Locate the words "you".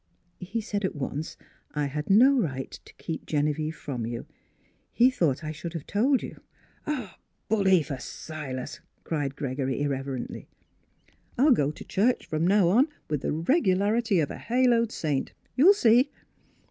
4.07-4.25, 6.23-6.41